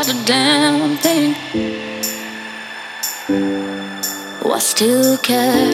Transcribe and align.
about 0.00 0.14
a 0.14 0.24
damn 0.24 0.96
thing. 0.96 1.34
Oh, 4.42 4.52
I 4.54 4.58
still 4.58 5.18
care. 5.18 5.72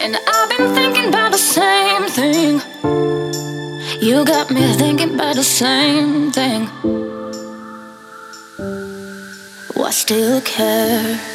And 0.00 0.16
I've 0.26 0.48
been 0.48 0.74
thinking 0.74 1.08
about 1.08 1.30
the 1.30 1.38
same 1.38 2.08
thing. 2.08 2.60
You 4.00 4.24
got 4.24 4.50
me 4.50 4.62
thinking 4.74 5.14
about 5.14 5.36
the 5.36 5.44
same 5.44 6.32
thing. 6.32 6.68
Oh, 9.76 9.84
I 9.84 9.90
still 9.90 10.40
care. 10.40 11.29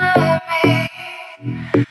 me. 0.00 1.89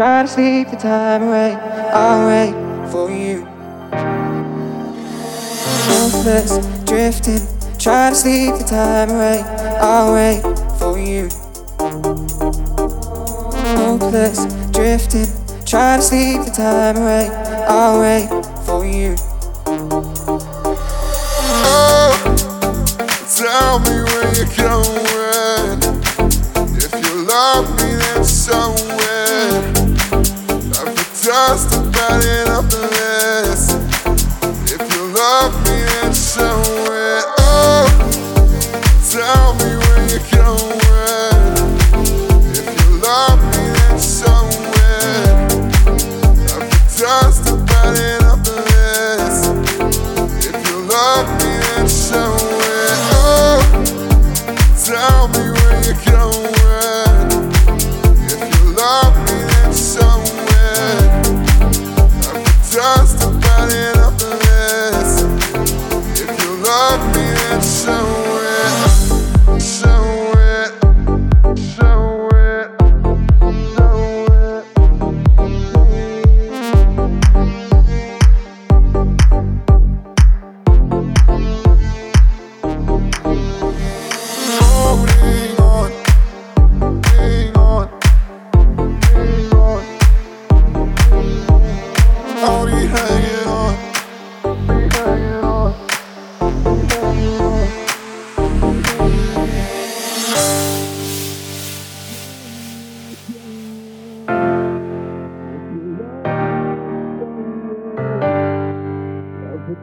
Trying 0.00 0.24
to 0.24 0.32
sleep 0.32 0.70
the 0.70 0.76
time 0.78 1.24
away. 1.24 1.52
I'll 1.92 2.26
wait 2.26 2.54
for 2.90 3.10
you. 3.10 3.44
Hopeless, 5.92 6.56
drifting, 6.86 7.46
trying 7.78 8.14
to 8.14 8.18
sleep 8.18 8.54
the 8.56 8.64
time 8.64 9.10
away. 9.10 9.42
I'll 9.78 10.14
wait 10.14 10.40
for 10.78 10.98
you. 10.98 11.28
Hopeless, 13.76 14.46
drifting, 14.72 15.26
trying 15.66 16.00
to 16.00 16.06
sleep 16.06 16.46
the 16.46 16.50
time 16.50 16.96
away. 16.96 17.28
I'll 17.68 18.00
wait 18.00 18.28
for 18.64 18.86
you. 18.86 19.16
Oh, 21.68 22.16
tell 23.36 23.78
me 23.80 24.02
where 24.02 24.34
you're 24.34 24.56
going. 24.56 25.19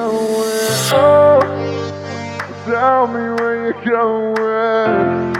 it. 0.43 0.93
Oh, 0.93 1.39
tell 2.65 3.05
me 3.05 3.23
where 3.37 3.55
you're 3.65 3.83
going. 3.85 5.35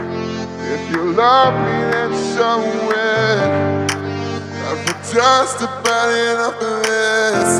If 0.72 0.90
you 0.90 1.12
love 1.14 1.54
me, 1.54 1.78
then 1.90 2.12
it. 2.92 3.38
I've 4.62 5.12
just 5.12 5.58
about 5.62 6.10
enough 6.14 6.60
of 6.62 6.82
this. 6.84 7.50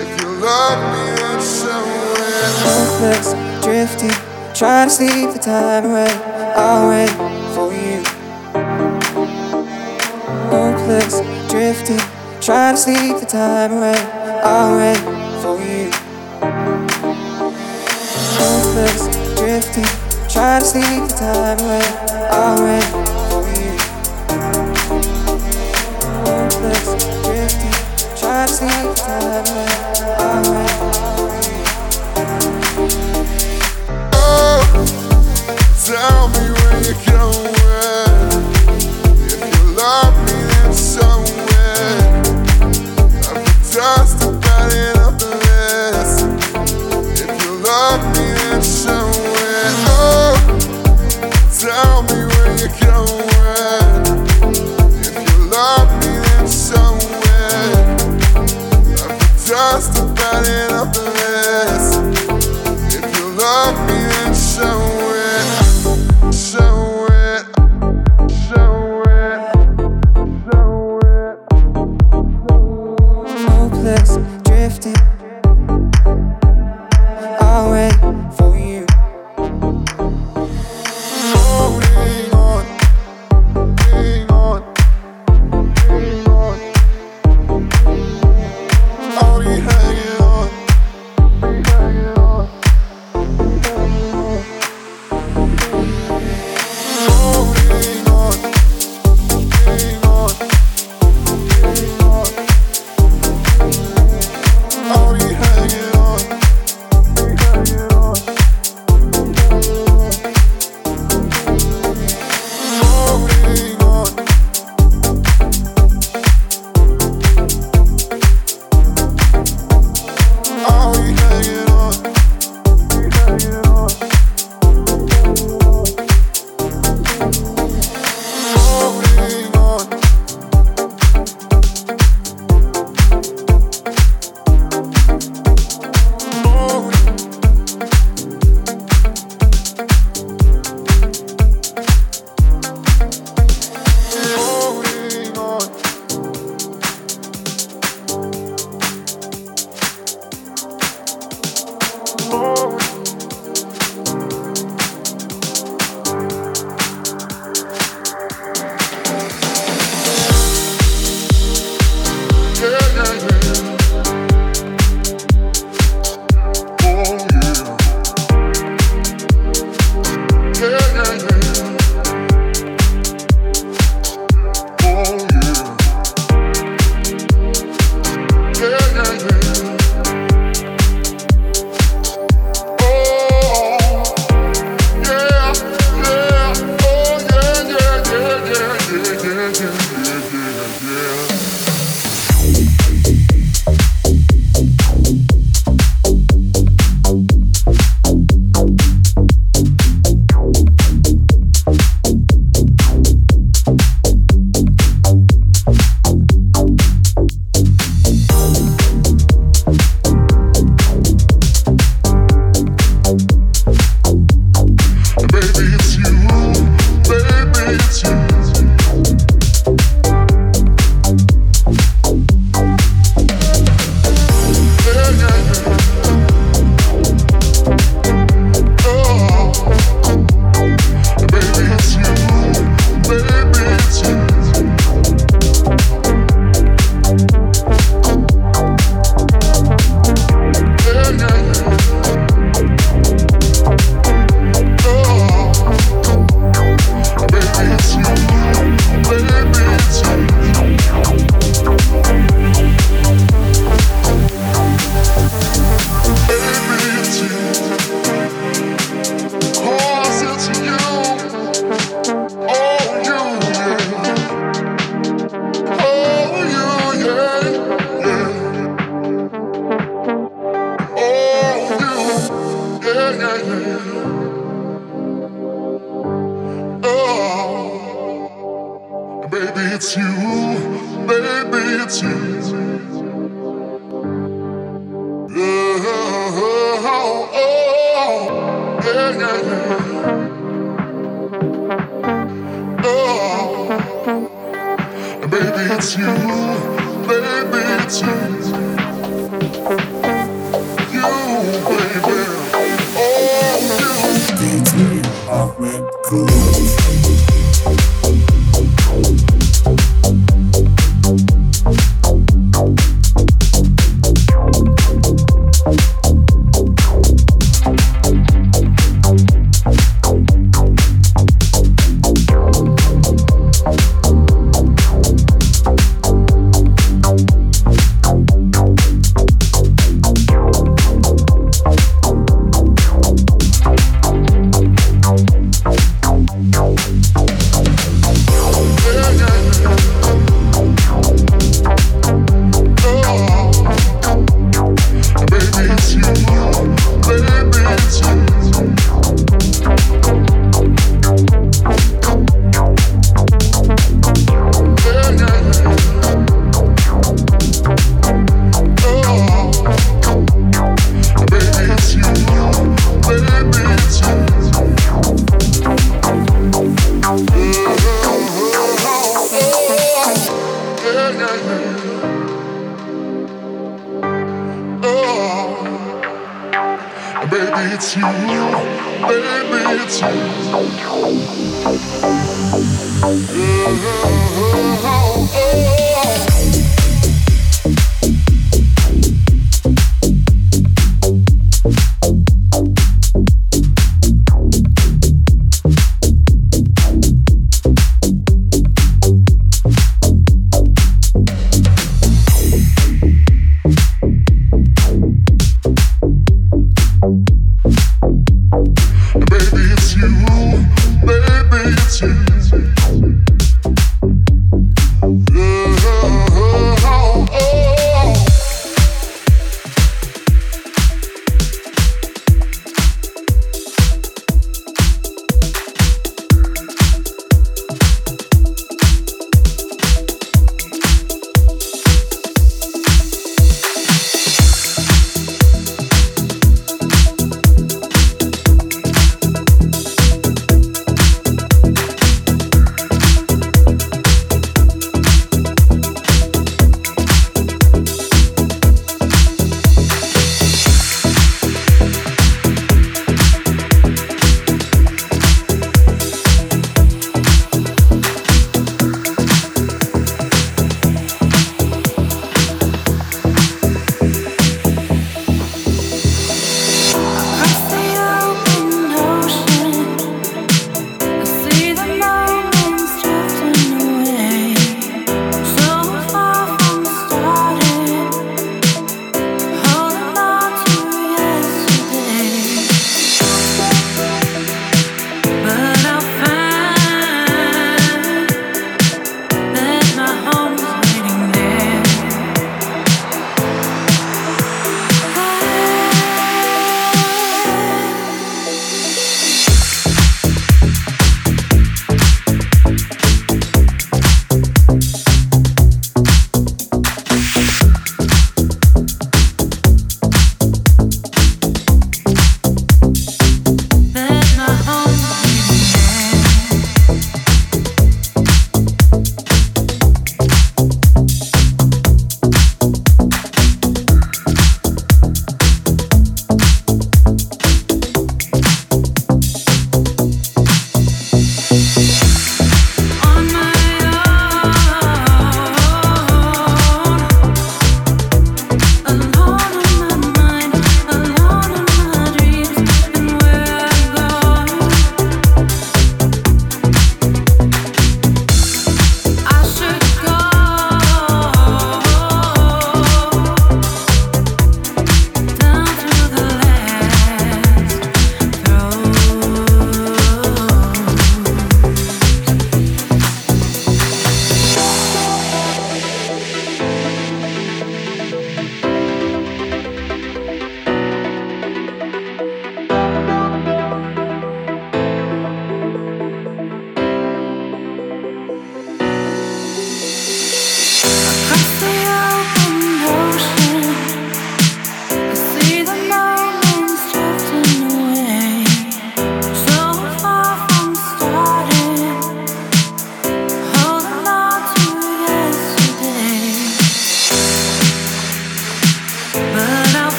If 0.00 0.08
you 0.22 0.28
love 0.36 0.80
me, 0.92 1.04
then 1.20 1.40
it. 2.16 2.52
Hopeless, 2.64 3.28
drifting, 3.62 4.54
trying 4.54 4.88
to 4.88 4.94
sleep 4.94 5.32
the 5.34 5.38
time 5.38 5.84
away. 5.84 6.08
I'll 6.56 6.88
wait 6.88 7.31
Hopeless, 10.92 11.16
drifting, 11.50 12.02
trying 12.42 12.74
to 12.74 12.80
sleep 12.82 13.18
the 13.18 13.24
time 13.24 13.72
away. 13.72 13.96
I'll 14.44 14.76
wait 14.76 14.98
for 15.40 15.58
you. 15.58 15.90
Hopeless, 18.36 19.08
drifting, 19.38 19.88
trying 20.28 20.60
to 20.60 20.66
sleep 20.66 21.08
the 21.08 21.14
time 21.16 21.60
away. 21.60 21.88
I'll 22.30 22.60
wait 22.62 22.84
for 23.30 23.42
you. 23.56 23.72
Hopeless, 26.26 26.88
drifting, 27.24 27.76
trying 28.20 28.48
to 28.48 28.52
sleep 28.52 28.88
the 28.92 29.00
time 29.00 29.46
away. 29.48 29.72
I'll 30.18 30.44
wait. 30.52 30.76
Oh, 34.12 34.60
tell 35.86 36.28
me 36.28 36.44
where 36.52 36.80
you're 36.82 37.00
going. 37.06 37.81